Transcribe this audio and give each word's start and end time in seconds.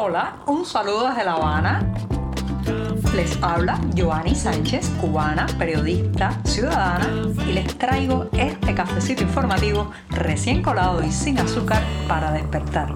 Hola, 0.00 0.36
un 0.46 0.64
saludo 0.64 1.08
desde 1.08 1.24
La 1.24 1.32
Habana. 1.32 1.92
Les 3.16 3.36
habla 3.42 3.80
Joanny 3.96 4.32
Sánchez, 4.32 4.90
cubana, 5.00 5.48
periodista, 5.58 6.40
ciudadana, 6.44 7.08
y 7.44 7.52
les 7.52 7.76
traigo 7.76 8.28
este 8.32 8.76
cafecito 8.76 9.24
informativo 9.24 9.90
recién 10.10 10.62
colado 10.62 11.02
y 11.02 11.10
sin 11.10 11.40
azúcar 11.40 11.82
para 12.06 12.30
despertar. 12.30 12.94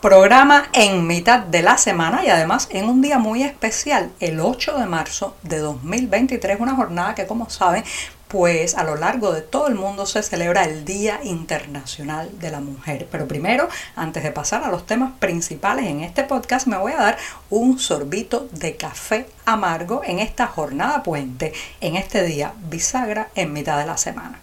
Programa 0.00 0.66
en 0.72 1.08
mitad 1.08 1.40
de 1.40 1.62
la 1.62 1.76
semana 1.76 2.24
y 2.24 2.28
además 2.28 2.68
en 2.70 2.88
un 2.88 3.02
día 3.02 3.18
muy 3.18 3.42
especial, 3.42 4.12
el 4.20 4.38
8 4.38 4.78
de 4.78 4.86
marzo 4.86 5.36
de 5.42 5.58
2023, 5.58 6.60
una 6.60 6.76
jornada 6.76 7.16
que 7.16 7.26
como 7.26 7.50
saben 7.50 7.82
pues 8.30 8.76
a 8.76 8.84
lo 8.84 8.94
largo 8.94 9.32
de 9.32 9.42
todo 9.42 9.66
el 9.66 9.74
mundo 9.74 10.06
se 10.06 10.22
celebra 10.22 10.64
el 10.64 10.84
Día 10.84 11.20
Internacional 11.24 12.30
de 12.38 12.50
la 12.50 12.60
Mujer. 12.60 13.08
Pero 13.10 13.26
primero, 13.26 13.68
antes 13.96 14.22
de 14.22 14.30
pasar 14.30 14.62
a 14.62 14.70
los 14.70 14.86
temas 14.86 15.12
principales 15.18 15.86
en 15.86 16.00
este 16.02 16.22
podcast, 16.22 16.68
me 16.68 16.78
voy 16.78 16.92
a 16.92 17.02
dar 17.02 17.18
un 17.50 17.80
sorbito 17.80 18.48
de 18.52 18.76
café 18.76 19.26
amargo 19.44 20.02
en 20.04 20.20
esta 20.20 20.46
jornada 20.46 21.02
puente, 21.02 21.52
en 21.80 21.96
este 21.96 22.22
día 22.22 22.54
bisagra 22.70 23.30
en 23.34 23.52
mitad 23.52 23.78
de 23.78 23.86
la 23.86 23.96
semana. 23.96 24.38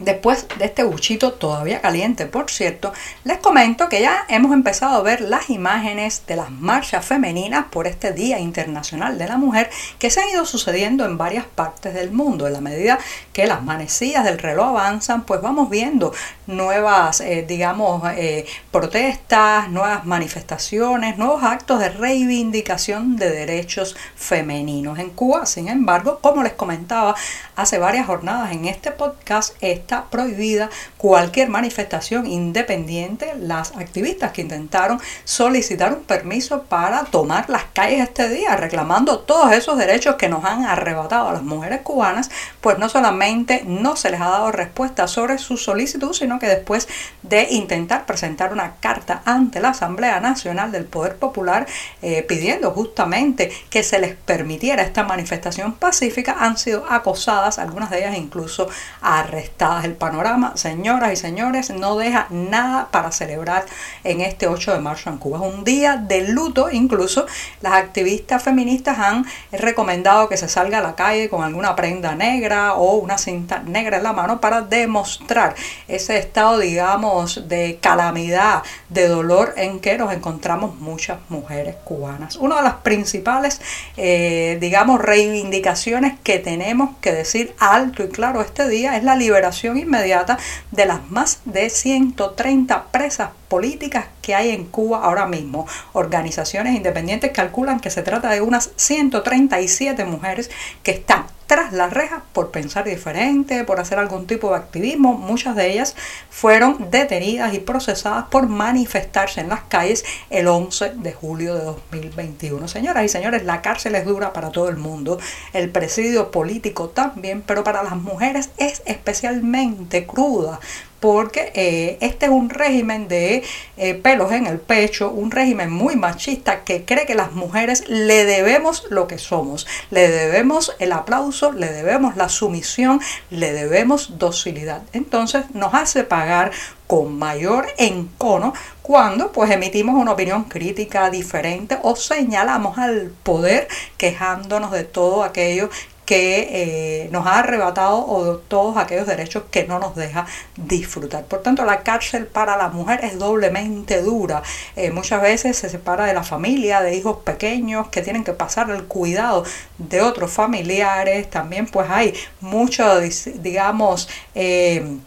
Después 0.00 0.46
de 0.58 0.64
este 0.64 0.82
buchito 0.82 1.34
todavía 1.34 1.82
caliente, 1.82 2.24
por 2.24 2.50
cierto, 2.50 2.90
les 3.24 3.36
comento 3.36 3.90
que 3.90 4.00
ya 4.00 4.24
hemos 4.28 4.54
empezado 4.54 4.96
a 4.96 5.02
ver 5.02 5.20
las 5.20 5.50
imágenes 5.50 6.22
de 6.26 6.36
las 6.36 6.50
marchas 6.50 7.04
femeninas 7.04 7.66
por 7.70 7.86
este 7.86 8.12
Día 8.12 8.38
Internacional 8.38 9.18
de 9.18 9.28
la 9.28 9.36
Mujer 9.36 9.68
que 9.98 10.08
se 10.08 10.22
han 10.22 10.30
ido 10.30 10.46
sucediendo 10.46 11.04
en 11.04 11.18
varias 11.18 11.44
partes 11.44 11.92
del 11.92 12.12
mundo. 12.12 12.46
En 12.46 12.54
la 12.54 12.62
medida 12.62 12.98
que 13.34 13.46
las 13.46 13.62
manecillas 13.62 14.24
del 14.24 14.38
reloj 14.38 14.68
avanzan, 14.68 15.24
pues 15.26 15.42
vamos 15.42 15.68
viendo 15.68 16.14
nuevas, 16.46 17.20
eh, 17.20 17.44
digamos, 17.46 18.02
eh, 18.16 18.46
protestas, 18.70 19.68
nuevas 19.68 20.06
manifestaciones, 20.06 21.18
nuevos 21.18 21.42
actos 21.42 21.78
de 21.78 21.90
reivindicación 21.90 23.16
de 23.16 23.28
derechos 23.28 23.96
femeninos. 24.16 24.98
En 24.98 25.10
Cuba, 25.10 25.44
sin 25.44 25.68
embargo, 25.68 26.20
como 26.22 26.42
les 26.42 26.54
comentaba 26.54 27.14
hace 27.54 27.78
varias 27.78 28.06
jornadas 28.06 28.52
en 28.52 28.64
este 28.64 28.92
podcast, 28.92 29.54
está 29.90 30.08
prohibida 30.08 30.70
cualquier 30.96 31.48
manifestación 31.48 32.24
independiente. 32.24 33.34
Las 33.40 33.72
activistas 33.76 34.30
que 34.30 34.42
intentaron 34.42 35.00
solicitar 35.24 35.92
un 35.92 36.04
permiso 36.04 36.62
para 36.62 37.02
tomar 37.06 37.50
las 37.50 37.64
calles 37.72 38.00
este 38.00 38.28
día, 38.28 38.54
reclamando 38.54 39.18
todos 39.18 39.52
esos 39.52 39.76
derechos 39.78 40.14
que 40.14 40.28
nos 40.28 40.44
han 40.44 40.64
arrebatado 40.64 41.28
a 41.28 41.32
las 41.32 41.42
mujeres 41.42 41.80
cubanas, 41.80 42.30
pues 42.60 42.78
no 42.78 42.88
solamente 42.88 43.64
no 43.66 43.96
se 43.96 44.10
les 44.10 44.20
ha 44.20 44.28
dado 44.28 44.52
respuesta 44.52 45.08
sobre 45.08 45.38
su 45.38 45.56
solicitud, 45.56 46.12
sino 46.12 46.38
que 46.38 46.46
después 46.46 46.86
de 47.22 47.48
intentar 47.50 48.06
presentar 48.06 48.52
una 48.52 48.76
carta 48.76 49.22
ante 49.24 49.58
la 49.58 49.70
Asamblea 49.70 50.20
Nacional 50.20 50.70
del 50.70 50.84
Poder 50.84 51.16
Popular 51.16 51.66
eh, 52.00 52.22
pidiendo 52.22 52.70
justamente 52.70 53.50
que 53.70 53.82
se 53.82 53.98
les 53.98 54.14
permitiera 54.14 54.82
esta 54.82 55.02
manifestación 55.02 55.72
pacífica, 55.72 56.36
han 56.38 56.56
sido 56.58 56.84
acosadas, 56.88 57.58
algunas 57.58 57.90
de 57.90 57.98
ellas 57.98 58.16
incluso 58.16 58.68
arrestadas 59.00 59.79
el 59.84 59.94
panorama, 59.94 60.52
señoras 60.56 61.12
y 61.12 61.16
señores, 61.16 61.70
no 61.70 61.96
deja 61.96 62.26
nada 62.30 62.88
para 62.90 63.12
celebrar 63.12 63.64
en 64.04 64.20
este 64.20 64.46
8 64.46 64.74
de 64.74 64.80
marzo 64.80 65.10
en 65.10 65.18
Cuba. 65.18 65.38
Es 65.38 65.54
un 65.54 65.64
día 65.64 65.96
de 65.96 66.28
luto, 66.28 66.70
incluso 66.70 67.26
las 67.60 67.74
activistas 67.74 68.42
feministas 68.42 68.98
han 68.98 69.26
recomendado 69.52 70.28
que 70.28 70.36
se 70.36 70.48
salga 70.48 70.78
a 70.78 70.82
la 70.82 70.94
calle 70.94 71.28
con 71.28 71.42
alguna 71.42 71.76
prenda 71.76 72.14
negra 72.14 72.74
o 72.74 72.96
una 72.96 73.18
cinta 73.18 73.60
negra 73.60 73.98
en 73.98 74.02
la 74.02 74.12
mano 74.12 74.40
para 74.40 74.62
demostrar 74.62 75.54
ese 75.88 76.18
estado, 76.18 76.58
digamos, 76.58 77.48
de 77.48 77.78
calamidad, 77.80 78.62
de 78.88 79.08
dolor 79.08 79.54
en 79.56 79.80
que 79.80 79.98
nos 79.98 80.12
encontramos 80.12 80.76
muchas 80.76 81.18
mujeres 81.28 81.76
cubanas. 81.84 82.36
Una 82.36 82.56
de 82.56 82.62
las 82.62 82.74
principales, 82.76 83.60
eh, 83.96 84.58
digamos, 84.60 85.00
reivindicaciones 85.00 86.18
que 86.22 86.38
tenemos 86.38 86.90
que 87.00 87.12
decir 87.12 87.54
alto 87.58 88.02
y 88.02 88.08
claro 88.08 88.40
este 88.40 88.68
día 88.68 88.96
es 88.96 89.04
la 89.04 89.16
liberación 89.16 89.69
inmediata 89.76 90.38
de 90.70 90.86
las 90.86 91.10
más 91.10 91.40
de 91.44 91.70
130 91.70 92.84
presas 92.90 93.30
políticas 93.48 94.06
que 94.22 94.34
hay 94.34 94.50
en 94.50 94.64
Cuba 94.64 95.02
ahora 95.02 95.26
mismo. 95.26 95.66
Organizaciones 95.92 96.76
independientes 96.76 97.32
calculan 97.32 97.80
que 97.80 97.90
se 97.90 98.02
trata 98.02 98.30
de 98.30 98.40
unas 98.40 98.70
137 98.76 100.04
mujeres 100.04 100.50
que 100.82 100.92
están 100.92 101.26
tras 101.50 101.72
las 101.72 101.92
rejas 101.92 102.22
por 102.32 102.52
pensar 102.52 102.84
diferente, 102.84 103.64
por 103.64 103.80
hacer 103.80 103.98
algún 103.98 104.28
tipo 104.28 104.50
de 104.50 104.56
activismo. 104.56 105.14
Muchas 105.14 105.56
de 105.56 105.72
ellas 105.72 105.96
fueron 106.30 106.92
detenidas 106.92 107.52
y 107.54 107.58
procesadas 107.58 108.26
por 108.30 108.46
manifestarse 108.46 109.40
en 109.40 109.48
las 109.48 109.62
calles 109.62 110.04
el 110.30 110.46
11 110.46 110.92
de 110.98 111.12
julio 111.12 111.56
de 111.56 111.64
2021. 111.64 112.68
Señoras 112.68 113.04
y 113.04 113.08
señores, 113.08 113.42
la 113.42 113.62
cárcel 113.62 113.96
es 113.96 114.04
dura 114.04 114.32
para 114.32 114.50
todo 114.50 114.68
el 114.68 114.76
mundo, 114.76 115.18
el 115.52 115.70
presidio 115.70 116.30
político 116.30 116.90
también, 116.90 117.42
pero 117.44 117.64
para 117.64 117.82
las 117.82 117.96
mujeres 117.96 118.50
es 118.56 118.82
especialmente 118.84 120.06
cruda 120.06 120.60
porque 121.00 121.50
eh, 121.54 121.98
este 122.00 122.26
es 122.26 122.32
un 122.32 122.50
régimen 122.50 123.08
de 123.08 123.42
eh, 123.78 123.94
pelos 123.94 124.30
en 124.32 124.46
el 124.46 124.60
pecho, 124.60 125.10
un 125.10 125.30
régimen 125.30 125.70
muy 125.70 125.96
machista 125.96 126.62
que 126.62 126.84
cree 126.84 127.06
que 127.06 127.14
las 127.14 127.32
mujeres 127.32 127.88
le 127.88 128.26
debemos 128.26 128.86
lo 128.90 129.06
que 129.06 129.18
somos, 129.18 129.66
le 129.90 130.08
debemos 130.08 130.76
el 130.78 130.92
aplauso, 130.92 131.52
le 131.52 131.72
debemos 131.72 132.16
la 132.16 132.28
sumisión, 132.28 133.00
le 133.30 133.52
debemos 133.52 134.18
docilidad. 134.18 134.82
Entonces 134.92 135.44
nos 135.54 135.74
hace 135.74 136.04
pagar 136.04 136.52
con 136.86 137.18
mayor 137.18 137.68
encono 137.78 138.52
cuando 138.82 139.30
pues 139.30 139.50
emitimos 139.52 139.94
una 139.94 140.12
opinión 140.12 140.44
crítica 140.44 141.08
diferente 141.08 141.78
o 141.82 141.94
señalamos 141.94 142.78
al 142.78 143.12
poder 143.22 143.68
quejándonos 143.96 144.72
de 144.72 144.82
todo 144.82 145.22
aquello 145.22 145.70
que 146.10 147.04
eh, 147.04 147.08
nos 147.12 147.24
ha 147.24 147.38
arrebatado 147.38 148.42
todos 148.48 148.76
aquellos 148.76 149.06
derechos 149.06 149.44
que 149.48 149.68
no 149.68 149.78
nos 149.78 149.94
deja 149.94 150.26
disfrutar. 150.56 151.22
Por 151.26 151.40
tanto, 151.40 151.64
la 151.64 151.84
cárcel 151.84 152.26
para 152.26 152.56
la 152.56 152.68
mujer 152.68 153.04
es 153.04 153.16
doblemente 153.16 154.02
dura. 154.02 154.42
Eh, 154.74 154.90
muchas 154.90 155.22
veces 155.22 155.56
se 155.56 155.68
separa 155.68 156.06
de 156.06 156.12
la 156.12 156.24
familia, 156.24 156.80
de 156.80 156.96
hijos 156.96 157.18
pequeños 157.18 157.90
que 157.90 158.02
tienen 158.02 158.24
que 158.24 158.32
pasar 158.32 158.70
el 158.70 158.86
cuidado 158.86 159.44
de 159.78 160.02
otros 160.02 160.32
familiares. 160.32 161.30
También 161.30 161.68
pues 161.68 161.88
hay 161.88 162.12
mucho, 162.40 162.98
digamos, 163.36 164.08
eh, 164.34 164.98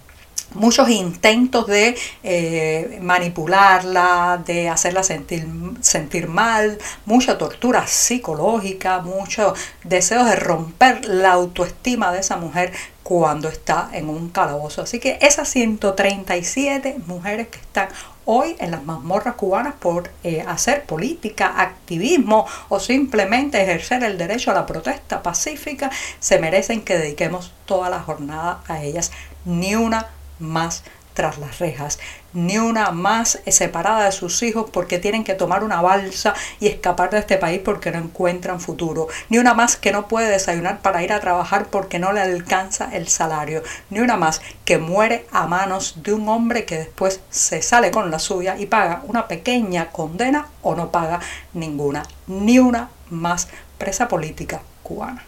muchos 0.56 0.90
intentos 0.90 1.68
de 1.68 1.96
eh, 2.24 3.00
manipularla, 3.02 4.42
de 4.46 4.70
hacerla 4.70 5.04
sentir, 5.04 5.48
sentir 5.82 6.28
mal, 6.28 6.78
mucha 7.06 7.38
tortura 7.38 7.88
psicológica, 7.88 9.00
mucho 9.00 9.54
deseo 9.84 10.24
de 10.26 10.36
romper 10.36 11.06
la 11.06 11.34
autoestima 11.34 12.12
de 12.12 12.20
esa 12.20 12.38
mujer 12.38 12.72
cuando 13.04 13.50
está 13.50 13.90
en 13.94 14.10
un 14.10 14.30
calabozo. 14.30 14.82
Así 14.82 15.00
que 15.00 15.20
esas 15.22 15.50
137 15.50 16.98
mujeres 17.06 17.50
que 17.50 17.60
están 17.60 17.90
hoy 18.26 18.56
en 18.60 18.72
las 18.72 18.84
mazmorras 18.84 19.36
cubanas 19.36 19.76
por 19.76 20.10
eh, 20.24 20.44
hacer 20.48 20.86
política, 20.86 21.62
activismo 21.62 22.46
o 22.70 22.80
simplemente 22.80 23.62
ejercer 23.62 24.04
el 24.04 24.18
derecho 24.18 24.52
a 24.52 24.54
la 24.54 24.66
protesta 24.66 25.22
pacífica, 25.22 25.92
se 26.20 26.40
merecen 26.40 26.82
que 26.82 26.98
dediquemos 26.98 27.52
toda 27.66 27.90
la 27.90 28.00
jornada 28.00 28.62
a 28.68 28.82
ellas. 28.82 29.12
Ni 29.46 29.76
una 29.76 30.08
más 30.40 30.84
tras 31.14 31.38
las 31.38 31.60
rejas, 31.60 32.00
ni 32.34 32.58
una 32.58 32.92
más 32.92 33.40
separada 33.48 34.06
de 34.06 34.12
sus 34.12 34.42
hijos 34.44 34.70
porque 34.72 35.00
tienen 35.00 35.24
que 35.24 35.36
tomar 35.36 35.64
una 35.64 35.82
balsa 35.82 36.34
y 36.60 36.68
escapar 36.68 37.12
de 37.12 37.20
este 37.20 37.38
país 37.38 37.62
porque 37.64 37.92
no 37.92 38.00
encuentran 38.00 38.60
futuro, 38.60 39.08
ni 39.30 39.38
una 39.38 39.54
más 39.54 39.78
que 39.78 39.92
no 39.92 40.08
puede 40.08 40.30
desayunar 40.30 40.82
para 40.82 41.04
ir 41.04 41.14
a 41.14 41.20
trabajar 41.20 41.68
porque 41.68 42.00
no 42.00 42.12
le 42.14 42.22
alcanza 42.22 42.90
el 42.94 43.08
salario, 43.08 43.64
ni 43.90 44.00
una 44.00 44.18
más 44.18 44.42
que 44.66 44.78
muere 44.78 45.26
a 45.32 45.48
manos 45.48 46.02
de 46.04 46.14
un 46.14 46.28
hombre 46.28 46.66
que 46.66 46.80
después 46.80 47.22
se 47.30 47.62
sale 47.62 47.92
con 47.92 48.10
la 48.10 48.20
suya 48.20 48.58
y 48.58 48.66
paga 48.66 49.04
una 49.06 49.28
pequeña 49.28 49.92
condena 49.92 50.48
o 50.62 50.76
no 50.76 50.92
paga 50.92 51.20
ninguna, 51.54 52.04
ni 52.28 52.60
una 52.60 52.90
más 53.10 53.50
presa 53.78 54.08
política 54.08 54.62
cubana. 54.82 55.24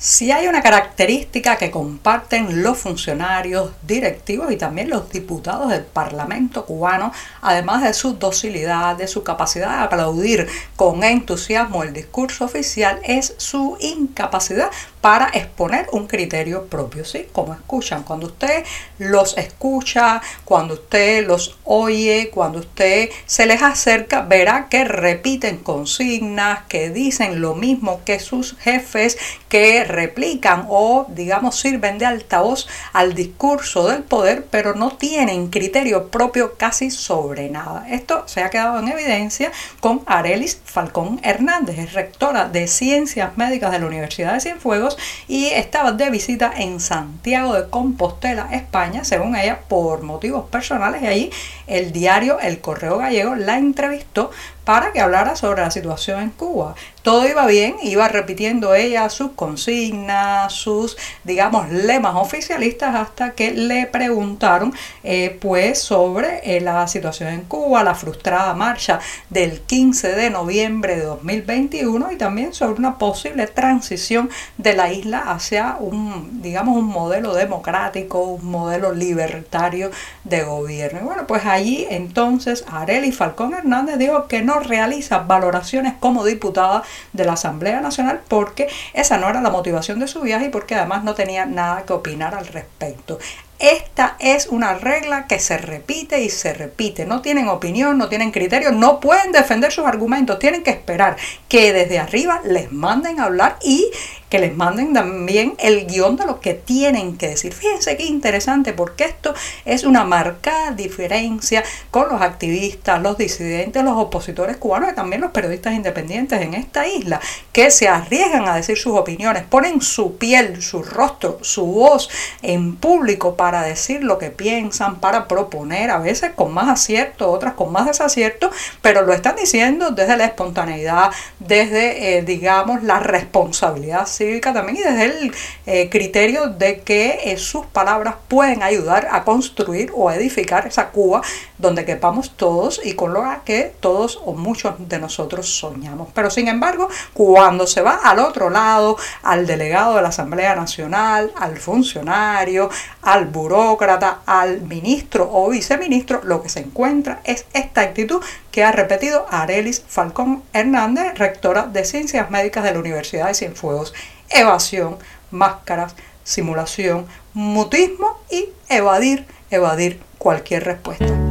Si 0.00 0.30
hay 0.30 0.46
una 0.46 0.62
característica 0.62 1.56
que 1.56 1.72
comparten 1.72 2.62
los 2.62 2.78
funcionarios 2.78 3.72
directivos 3.82 4.52
y 4.52 4.56
también 4.56 4.90
los 4.90 5.10
diputados 5.10 5.70
del 5.70 5.82
Parlamento 5.82 6.64
cubano, 6.64 7.12
además 7.42 7.82
de 7.82 7.92
su 7.92 8.12
docilidad, 8.12 8.94
de 8.94 9.08
su 9.08 9.24
capacidad 9.24 9.76
de 9.76 9.84
aplaudir 9.84 10.46
con 10.76 11.02
entusiasmo 11.02 11.82
el 11.82 11.92
discurso 11.92 12.44
oficial, 12.44 13.00
es 13.02 13.34
su 13.38 13.76
incapacidad 13.80 14.70
para 15.00 15.28
exponer 15.28 15.86
un 15.92 16.06
criterio 16.06 16.66
propio, 16.66 17.04
¿sí? 17.04 17.28
Como 17.32 17.54
escuchan, 17.54 18.02
cuando 18.02 18.26
usted 18.26 18.64
los 18.98 19.36
escucha, 19.38 20.20
cuando 20.44 20.74
usted 20.74 21.26
los 21.26 21.56
oye, 21.64 22.30
cuando 22.32 22.60
usted 22.60 23.10
se 23.26 23.46
les 23.46 23.62
acerca, 23.62 24.22
verá 24.22 24.68
que 24.68 24.84
repiten 24.84 25.58
consignas, 25.58 26.60
que 26.68 26.90
dicen 26.90 27.40
lo 27.40 27.54
mismo 27.54 28.00
que 28.04 28.18
sus 28.18 28.56
jefes, 28.58 29.18
que 29.48 29.84
replican 29.84 30.66
o 30.68 31.06
digamos 31.08 31.58
sirven 31.58 31.98
de 31.98 32.06
altavoz 32.06 32.66
al 32.92 33.14
discurso 33.14 33.88
del 33.88 34.02
poder, 34.02 34.46
pero 34.50 34.74
no 34.74 34.90
tienen 34.90 35.48
criterio 35.48 36.08
propio 36.08 36.54
casi 36.56 36.90
sobre 36.90 37.48
nada. 37.50 37.86
Esto 37.88 38.24
se 38.26 38.42
ha 38.42 38.50
quedado 38.50 38.78
en 38.78 38.88
evidencia 38.88 39.52
con 39.80 40.02
Arelis 40.06 40.60
Falcón 40.64 41.20
Hernández, 41.22 41.78
es 41.78 41.92
rectora 41.92 42.48
de 42.48 42.66
Ciencias 42.66 43.36
Médicas 43.36 43.72
de 43.72 43.78
la 43.78 43.86
Universidad 43.86 44.34
de 44.34 44.40
Cienfuegos 44.40 44.87
y 45.26 45.46
estaba 45.46 45.92
de 45.92 46.10
visita 46.10 46.52
en 46.56 46.80
Santiago 46.80 47.54
de 47.54 47.68
Compostela, 47.68 48.48
España, 48.52 49.04
según 49.04 49.36
ella, 49.36 49.60
por 49.68 50.02
motivos 50.02 50.48
personales. 50.48 51.02
Y 51.02 51.06
allí 51.06 51.30
el 51.66 51.92
diario 51.92 52.38
El 52.40 52.60
Correo 52.60 52.98
Gallego 52.98 53.34
la 53.34 53.58
entrevistó 53.58 54.30
para 54.68 54.92
que 54.92 55.00
hablara 55.00 55.34
sobre 55.34 55.62
la 55.62 55.70
situación 55.70 56.20
en 56.20 56.28
Cuba. 56.28 56.74
Todo 57.00 57.26
iba 57.26 57.46
bien, 57.46 57.76
iba 57.82 58.06
repitiendo 58.06 58.74
ella 58.74 59.08
sus 59.08 59.30
consignas, 59.30 60.52
sus, 60.52 60.98
digamos, 61.24 61.70
lemas 61.70 62.16
oficialistas 62.16 62.94
hasta 62.94 63.30
que 63.30 63.52
le 63.52 63.86
preguntaron 63.86 64.74
eh, 65.04 65.38
pues 65.40 65.80
sobre 65.80 66.40
eh, 66.44 66.60
la 66.60 66.86
situación 66.86 67.30
en 67.30 67.44
Cuba, 67.44 67.82
la 67.82 67.94
frustrada 67.94 68.52
marcha 68.52 69.00
del 69.30 69.62
15 69.62 70.14
de 70.14 70.28
noviembre 70.28 70.96
de 70.96 71.04
2021 71.04 72.12
y 72.12 72.16
también 72.16 72.52
sobre 72.52 72.78
una 72.78 72.98
posible 72.98 73.46
transición 73.46 74.28
de 74.58 74.74
la 74.74 74.92
isla 74.92 75.30
hacia 75.32 75.78
un, 75.80 76.42
digamos, 76.42 76.76
un 76.76 76.88
modelo 76.88 77.32
democrático, 77.32 78.20
un 78.20 78.50
modelo 78.50 78.92
libertario 78.92 79.90
de 80.24 80.42
gobierno. 80.42 81.00
Y 81.00 81.04
bueno, 81.04 81.26
pues 81.26 81.46
allí 81.46 81.86
entonces 81.88 82.66
Areli 82.70 83.12
Falcón 83.12 83.54
Hernández 83.54 83.96
dijo 83.96 84.26
que 84.26 84.42
no 84.42 84.57
realiza 84.60 85.18
valoraciones 85.18 85.94
como 85.98 86.24
diputada 86.24 86.82
de 87.12 87.24
la 87.24 87.34
Asamblea 87.34 87.80
Nacional 87.80 88.20
porque 88.28 88.68
esa 88.92 89.18
no 89.18 89.28
era 89.28 89.40
la 89.40 89.50
motivación 89.50 89.98
de 89.98 90.08
su 90.08 90.20
viaje 90.20 90.46
y 90.46 90.50
porque 90.50 90.74
además 90.74 91.04
no 91.04 91.14
tenía 91.14 91.46
nada 91.46 91.84
que 91.84 91.92
opinar 91.92 92.34
al 92.34 92.46
respecto. 92.46 93.18
Esta 93.58 94.16
es 94.20 94.46
una 94.46 94.74
regla 94.74 95.26
que 95.26 95.40
se 95.40 95.58
repite 95.58 96.20
y 96.22 96.30
se 96.30 96.54
repite. 96.54 97.06
No 97.06 97.22
tienen 97.22 97.48
opinión, 97.48 97.98
no 97.98 98.08
tienen 98.08 98.30
criterio, 98.30 98.70
no 98.70 99.00
pueden 99.00 99.32
defender 99.32 99.72
sus 99.72 99.84
argumentos. 99.84 100.38
Tienen 100.38 100.62
que 100.62 100.70
esperar 100.70 101.16
que 101.48 101.72
desde 101.72 101.98
arriba 101.98 102.40
les 102.44 102.70
manden 102.70 103.18
a 103.18 103.24
hablar 103.24 103.58
y 103.62 103.90
que 104.28 104.38
les 104.38 104.54
manden 104.54 104.92
también 104.92 105.54
el 105.58 105.86
guion 105.86 106.16
de 106.16 106.26
lo 106.26 106.40
que 106.40 106.54
tienen 106.54 107.16
que 107.16 107.28
decir. 107.28 107.52
Fíjense 107.54 107.96
qué 107.96 108.04
interesante 108.04 108.72
porque 108.72 109.04
esto 109.04 109.34
es 109.64 109.84
una 109.84 110.04
marcada 110.04 110.72
diferencia 110.72 111.64
con 111.90 112.08
los 112.10 112.20
activistas, 112.20 113.00
los 113.02 113.16
disidentes, 113.16 113.82
los 113.82 113.96
opositores 113.96 114.58
cubanos 114.58 114.92
y 114.92 114.94
también 114.94 115.22
los 115.22 115.30
periodistas 115.30 115.74
independientes 115.74 116.40
en 116.42 116.54
esta 116.54 116.86
isla 116.86 117.20
que 117.52 117.70
se 117.70 117.88
arriesgan 117.88 118.46
a 118.46 118.56
decir 118.56 118.76
sus 118.76 118.96
opiniones, 118.96 119.44
ponen 119.44 119.80
su 119.80 120.16
piel, 120.16 120.62
su 120.62 120.82
rostro, 120.82 121.38
su 121.42 121.64
voz 121.64 122.10
en 122.42 122.76
público 122.76 123.34
para 123.34 123.47
decir 123.56 124.02
lo 124.02 124.18
que 124.18 124.30
piensan, 124.30 125.00
para 125.00 125.28
proponer, 125.28 125.90
a 125.90 125.98
veces 125.98 126.32
con 126.34 126.52
más 126.52 126.68
acierto, 126.68 127.30
otras 127.30 127.54
con 127.54 127.72
más 127.72 127.86
desacierto, 127.86 128.50
pero 128.82 129.02
lo 129.02 129.12
están 129.12 129.36
diciendo 129.36 129.90
desde 129.90 130.16
la 130.16 130.24
espontaneidad, 130.24 131.10
desde, 131.38 132.18
eh, 132.18 132.22
digamos, 132.22 132.82
la 132.82 132.98
responsabilidad 132.98 134.06
cívica 134.06 134.52
también 134.52 134.78
y 134.78 134.82
desde 134.82 135.04
el 135.04 135.34
eh, 135.66 135.88
criterio 135.88 136.48
de 136.48 136.80
que 136.80 137.20
eh, 137.24 137.36
sus 137.38 137.66
palabras 137.66 138.16
pueden 138.28 138.62
ayudar 138.62 139.08
a 139.10 139.24
construir 139.24 139.90
o 139.94 140.10
edificar 140.10 140.66
esa 140.66 140.88
Cuba 140.88 141.22
donde 141.58 141.84
quepamos 141.84 142.36
todos 142.36 142.80
y 142.84 142.94
con 142.94 143.12
lo 143.12 143.22
que 143.44 143.74
todos 143.80 144.20
o 144.24 144.32
muchos 144.32 144.74
de 144.78 144.98
nosotros 144.98 145.58
soñamos. 145.58 146.08
Pero 146.14 146.30
sin 146.30 146.48
embargo, 146.48 146.88
cuando 147.12 147.66
se 147.66 147.82
va 147.82 148.00
al 148.02 148.18
otro 148.18 148.50
lado, 148.50 148.96
al 149.22 149.46
delegado 149.46 149.96
de 149.96 150.02
la 150.02 150.08
Asamblea 150.08 150.54
Nacional, 150.54 151.32
al 151.36 151.56
funcionario, 151.56 152.70
al 153.02 153.26
burócrata, 153.38 154.20
al 154.26 154.62
ministro 154.62 155.28
o 155.32 155.50
viceministro, 155.50 156.20
lo 156.24 156.42
que 156.42 156.48
se 156.48 156.60
encuentra 156.60 157.20
es 157.24 157.46
esta 157.52 157.82
actitud 157.82 158.22
que 158.50 158.64
ha 158.64 158.72
repetido 158.72 159.26
Arelis 159.30 159.82
Falcón 159.86 160.42
Hernández, 160.52 161.14
rectora 161.16 161.62
de 161.66 161.84
Ciencias 161.84 162.30
Médicas 162.30 162.64
de 162.64 162.72
la 162.72 162.80
Universidad 162.80 163.28
de 163.28 163.34
Cienfuegos. 163.34 163.94
Evasión, 164.28 164.98
máscaras, 165.30 165.94
simulación, 166.24 167.06
mutismo 167.32 168.18
y 168.30 168.48
evadir, 168.68 169.26
evadir 169.50 170.00
cualquier 170.18 170.64
respuesta. 170.64 171.27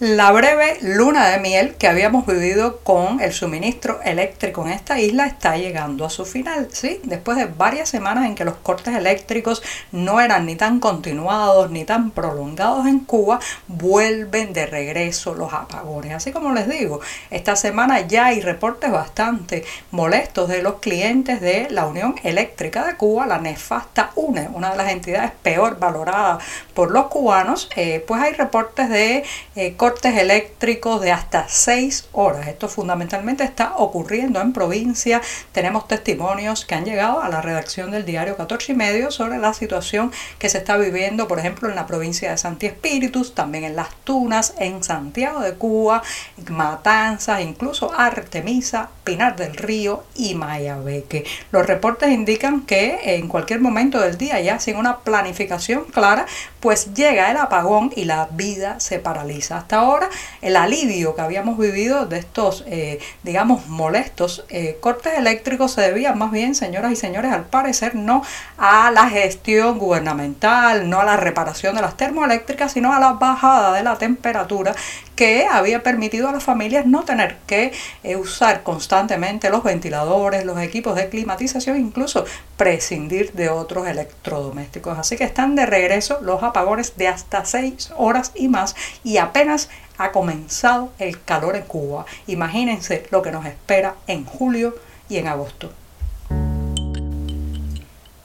La 0.00 0.30
breve 0.30 0.78
luna 0.80 1.26
de 1.26 1.40
miel 1.40 1.74
que 1.74 1.88
habíamos 1.88 2.24
vivido 2.24 2.78
con 2.84 3.20
el 3.20 3.32
suministro 3.32 4.00
eléctrico 4.04 4.64
en 4.64 4.70
esta 4.70 5.00
isla 5.00 5.26
está 5.26 5.56
llegando 5.56 6.04
a 6.04 6.10
su 6.10 6.24
final, 6.24 6.68
¿sí? 6.70 7.00
Después 7.02 7.36
de 7.36 7.46
varias 7.46 7.88
semanas 7.88 8.24
en 8.26 8.36
que 8.36 8.44
los 8.44 8.54
cortes 8.54 8.94
eléctricos 8.94 9.60
no 9.90 10.20
eran 10.20 10.46
ni 10.46 10.54
tan 10.54 10.78
continuados 10.78 11.72
ni 11.72 11.84
tan 11.84 12.12
prolongados 12.12 12.86
en 12.86 13.00
Cuba, 13.00 13.40
vuelven 13.66 14.52
de 14.52 14.66
regreso 14.66 15.34
los 15.34 15.52
apagones. 15.52 16.14
Así 16.14 16.30
como 16.30 16.52
les 16.52 16.68
digo, 16.68 17.00
esta 17.30 17.56
semana 17.56 17.98
ya 18.02 18.26
hay 18.26 18.40
reportes 18.40 18.92
bastante 18.92 19.64
molestos 19.90 20.48
de 20.48 20.62
los 20.62 20.78
clientes 20.78 21.40
de 21.40 21.66
la 21.70 21.86
Unión 21.86 22.14
Eléctrica 22.22 22.86
de 22.86 22.94
Cuba, 22.94 23.26
la 23.26 23.38
nefasta 23.38 24.12
UNE, 24.14 24.48
una 24.54 24.70
de 24.70 24.76
las 24.76 24.92
entidades 24.92 25.32
peor 25.42 25.80
valoradas 25.80 26.44
por 26.72 26.92
los 26.92 27.06
cubanos, 27.08 27.68
eh, 27.74 28.04
pues 28.06 28.22
hay 28.22 28.34
reportes 28.34 28.88
de 28.88 29.24
eh, 29.56 29.74
cortes 29.74 29.87
eléctricos 30.04 31.00
de 31.00 31.12
hasta 31.12 31.48
6 31.48 32.08
horas. 32.12 32.48
Esto 32.48 32.68
fundamentalmente 32.68 33.44
está 33.44 33.74
ocurriendo 33.76 34.40
en 34.40 34.52
provincia. 34.52 35.20
Tenemos 35.52 35.88
testimonios 35.88 36.64
que 36.64 36.74
han 36.74 36.84
llegado 36.84 37.20
a 37.22 37.28
la 37.28 37.40
redacción 37.40 37.90
del 37.90 38.04
diario 38.04 38.36
14 38.36 38.72
y 38.72 38.74
medio 38.76 39.10
sobre 39.10 39.38
la 39.38 39.54
situación 39.54 40.12
que 40.38 40.48
se 40.48 40.58
está 40.58 40.76
viviendo, 40.76 41.26
por 41.26 41.38
ejemplo, 41.38 41.68
en 41.68 41.74
la 41.74 41.86
provincia 41.86 42.30
de 42.30 42.38
Santi 42.38 42.66
Espíritus, 42.66 43.34
también 43.34 43.64
en 43.64 43.76
Las 43.76 43.94
Tunas, 44.04 44.54
en 44.58 44.82
Santiago 44.84 45.40
de 45.40 45.54
Cuba, 45.54 46.02
Matanzas, 46.48 47.40
incluso 47.40 47.92
Artemisa, 47.96 48.90
Pinar 49.04 49.36
del 49.36 49.56
Río 49.56 50.04
y 50.14 50.34
Mayabeque. 50.34 51.24
Los 51.50 51.66
reportes 51.66 52.10
indican 52.10 52.62
que 52.66 53.16
en 53.16 53.28
cualquier 53.28 53.60
momento 53.60 54.00
del 54.00 54.18
día, 54.18 54.40
ya 54.40 54.58
sin 54.58 54.76
una 54.76 54.98
planificación 54.98 55.84
clara, 55.84 56.26
pues 56.60 56.92
llega 56.94 57.30
el 57.30 57.36
apagón 57.36 57.92
y 57.94 58.04
la 58.04 58.28
vida 58.32 58.80
se 58.80 58.98
paraliza. 58.98 59.58
Hasta 59.58 59.77
ahora 59.78 60.08
el 60.42 60.56
alivio 60.56 61.14
que 61.14 61.20
habíamos 61.22 61.58
vivido 61.58 62.06
de 62.06 62.18
estos, 62.18 62.64
eh, 62.66 62.98
digamos, 63.22 63.66
molestos 63.66 64.44
eh, 64.48 64.76
cortes 64.80 65.14
eléctricos 65.16 65.72
se 65.72 65.80
debía 65.80 66.12
más 66.14 66.30
bien, 66.30 66.54
señoras 66.54 66.92
y 66.92 66.96
señores, 66.96 67.32
al 67.32 67.46
parecer 67.46 67.94
no 67.94 68.22
a 68.56 68.90
la 68.90 69.08
gestión 69.08 69.78
gubernamental, 69.78 70.88
no 70.88 71.00
a 71.00 71.04
la 71.04 71.16
reparación 71.16 71.74
de 71.74 71.82
las 71.82 71.96
termoeléctricas, 71.96 72.72
sino 72.72 72.92
a 72.92 73.00
la 73.00 73.12
bajada 73.12 73.72
de 73.72 73.82
la 73.82 73.96
temperatura 73.96 74.74
que 75.18 75.48
había 75.50 75.82
permitido 75.82 76.28
a 76.28 76.32
las 76.32 76.44
familias 76.44 76.86
no 76.86 77.02
tener 77.02 77.38
que 77.44 77.72
eh, 78.04 78.14
usar 78.14 78.62
constantemente 78.62 79.50
los 79.50 79.64
ventiladores, 79.64 80.44
los 80.44 80.60
equipos 80.60 80.94
de 80.94 81.08
climatización, 81.08 81.76
incluso 81.76 82.24
prescindir 82.56 83.32
de 83.32 83.48
otros 83.48 83.88
electrodomésticos. 83.88 84.96
Así 84.96 85.16
que 85.16 85.24
están 85.24 85.56
de 85.56 85.66
regreso 85.66 86.20
los 86.22 86.44
apagones 86.44 86.96
de 86.96 87.08
hasta 87.08 87.44
6 87.44 87.94
horas 87.96 88.30
y 88.36 88.46
más 88.46 88.76
y 89.02 89.16
apenas 89.16 89.70
ha 89.96 90.12
comenzado 90.12 90.92
el 91.00 91.20
calor 91.20 91.56
en 91.56 91.64
Cuba. 91.64 92.06
Imagínense 92.28 93.02
lo 93.10 93.20
que 93.20 93.32
nos 93.32 93.44
espera 93.44 93.96
en 94.06 94.24
julio 94.24 94.76
y 95.08 95.16
en 95.16 95.26
agosto. 95.26 95.72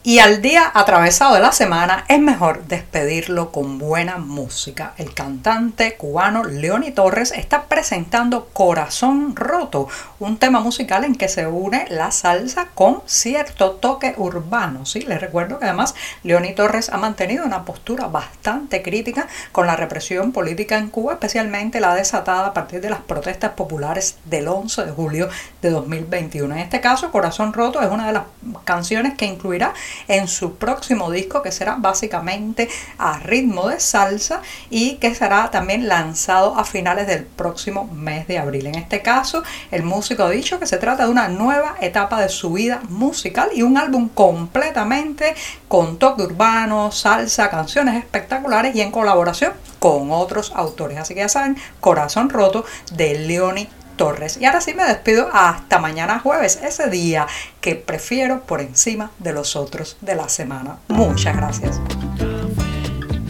Y 0.05 0.19
al 0.19 0.41
día 0.41 0.69
atravesado 0.73 1.33
de 1.35 1.39
la 1.39 1.53
semana 1.53 2.03
es 2.09 2.19
mejor 2.19 2.65
despedirlo 2.65 3.53
con 3.53 3.77
buena 3.77 4.17
música. 4.17 4.93
El 4.97 5.13
cantante 5.13 5.95
cubano 5.95 6.43
Leoni 6.43 6.91
Torres 6.91 7.31
está 7.31 7.63
presentando 7.69 8.49
Corazón 8.51 9.33
Roto, 9.33 9.87
un 10.19 10.35
tema 10.35 10.59
musical 10.59 11.05
en 11.05 11.15
que 11.15 11.29
se 11.29 11.47
une 11.47 11.85
la 11.87 12.11
salsa 12.11 12.67
con 12.73 13.01
cierto 13.05 13.71
toque 13.71 14.13
urbano. 14.17 14.85
¿sí? 14.85 14.99
Les 15.03 15.21
recuerdo 15.21 15.57
que 15.57 15.63
además 15.63 15.95
Leoni 16.23 16.53
Torres 16.53 16.89
ha 16.89 16.97
mantenido 16.97 17.45
una 17.45 17.63
postura 17.63 18.07
bastante 18.07 18.81
crítica 18.81 19.29
con 19.53 19.67
la 19.67 19.77
represión 19.77 20.33
política 20.33 20.77
en 20.77 20.89
Cuba, 20.89 21.13
especialmente 21.13 21.79
la 21.79 21.95
desatada 21.95 22.47
a 22.47 22.53
partir 22.53 22.81
de 22.81 22.89
las 22.89 22.99
protestas 22.99 23.51
populares 23.51 24.17
del 24.25 24.49
11 24.49 24.83
de 24.83 24.91
julio 24.91 25.29
de 25.61 25.69
2021. 25.69 26.55
En 26.55 26.59
este 26.59 26.81
caso, 26.81 27.09
Corazón 27.09 27.53
Roto 27.53 27.81
es 27.81 27.89
una 27.89 28.07
de 28.07 28.11
las 28.11 28.23
canciones 28.65 29.13
que 29.13 29.27
incluirá 29.27 29.73
en 30.07 30.27
su 30.27 30.55
próximo 30.55 31.11
disco 31.11 31.41
que 31.41 31.51
será 31.51 31.75
básicamente 31.77 32.69
a 32.97 33.19
ritmo 33.19 33.67
de 33.67 33.79
salsa 33.79 34.41
y 34.69 34.95
que 34.95 35.15
será 35.15 35.51
también 35.51 35.87
lanzado 35.87 36.55
a 36.55 36.63
finales 36.63 37.07
del 37.07 37.23
próximo 37.23 37.89
mes 37.93 38.27
de 38.27 38.37
abril. 38.37 38.67
En 38.67 38.75
este 38.75 39.01
caso, 39.01 39.43
el 39.71 39.83
músico 39.83 40.23
ha 40.23 40.29
dicho 40.29 40.59
que 40.59 40.67
se 40.67 40.77
trata 40.77 41.05
de 41.05 41.11
una 41.11 41.27
nueva 41.27 41.75
etapa 41.81 42.21
de 42.21 42.29
su 42.29 42.53
vida 42.53 42.81
musical 42.89 43.49
y 43.53 43.61
un 43.61 43.77
álbum 43.77 44.09
completamente 44.09 45.35
con 45.67 45.97
toque 45.97 46.23
urbano, 46.23 46.91
salsa, 46.91 47.49
canciones 47.49 47.95
espectaculares 47.95 48.75
y 48.75 48.81
en 48.81 48.91
colaboración 48.91 49.53
con 49.79 50.11
otros 50.11 50.51
autores. 50.55 50.97
Así 50.97 51.13
que 51.13 51.21
ya 51.21 51.29
saben, 51.29 51.57
Corazón 51.79 52.29
Roto 52.29 52.65
de 52.93 53.19
Leoni 53.19 53.67
Torres. 53.95 54.37
Y 54.39 54.45
ahora 54.45 54.61
sí 54.61 54.73
me 54.73 54.83
despido 54.85 55.29
hasta 55.33 55.79
mañana 55.79 56.19
jueves, 56.19 56.59
ese 56.63 56.89
día 56.89 57.27
que 57.61 57.75
prefiero 57.75 58.41
por 58.41 58.61
encima 58.61 59.11
de 59.19 59.33
los 59.33 59.55
otros 59.55 59.97
de 60.01 60.15
la 60.15 60.29
semana. 60.29 60.77
Muchas 60.87 61.35
gracias. 61.35 61.79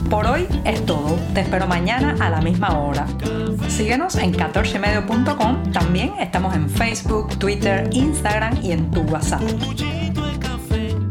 Por 0.09 0.27
hoy 0.27 0.47
es 0.63 0.85
todo. 0.85 1.17
Te 1.33 1.41
espero 1.41 1.65
mañana 1.65 2.15
a 2.19 2.29
la 2.29 2.39
misma 2.39 2.77
hora. 2.77 3.07
Síguenos 3.67 4.15
en 4.15 4.33
14medio.com. 4.33 5.71
También 5.71 6.13
estamos 6.19 6.55
en 6.55 6.69
Facebook, 6.69 7.39
Twitter, 7.39 7.89
Instagram 7.91 8.59
y 8.61 8.73
en 8.73 8.91
tu 8.91 9.01
WhatsApp. 9.01 9.41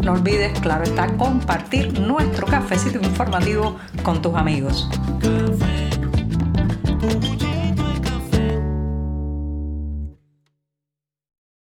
No 0.02 0.12
olvides, 0.12 0.58
claro 0.60 0.84
está, 0.84 1.06
compartir 1.16 2.00
nuestro 2.00 2.46
cafecito 2.46 2.98
informativo 2.98 3.76
con 4.02 4.20
tus 4.20 4.34
amigos. 4.34 4.88